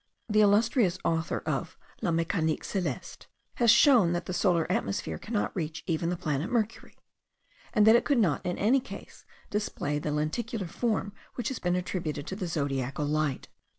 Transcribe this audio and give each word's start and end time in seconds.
The 0.27 0.41
illustrious 0.41 0.97
author 1.05 1.43
of 1.45 1.77
"La 2.01 2.09
Mecanique 2.09 2.63
Celeste" 2.63 3.27
has 3.57 3.69
shown 3.69 4.13
that 4.13 4.25
the 4.25 4.33
solar 4.33 4.65
atmosphere 4.71 5.19
cannot 5.19 5.55
reach 5.55 5.83
even 5.85 6.09
the 6.09 6.17
planet 6.17 6.49
Mercury; 6.49 6.97
and 7.71 7.85
that 7.85 7.95
it 7.95 8.03
could 8.03 8.17
not 8.17 8.43
in 8.43 8.57
any 8.57 8.79
case 8.79 9.25
display 9.51 9.99
the 9.99 10.09
lenticular 10.11 10.65
form 10.65 11.13
which 11.35 11.49
has 11.49 11.59
been 11.59 11.75
attributed 11.75 12.25
to 12.25 12.35
the 12.35 12.47
zodiacal 12.47 13.05
light. 13.05 13.49